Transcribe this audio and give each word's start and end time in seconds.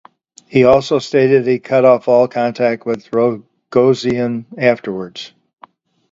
He 0.47 0.63
also 0.63 0.97
stated 0.97 1.45
that 1.45 1.51
he 1.51 1.59
cut 1.59 1.85
off 1.85 2.07
all 2.07 2.27
contact 2.27 2.87
with 2.87 3.11
Rogozin 3.11 4.45
afterwards. 4.57 5.31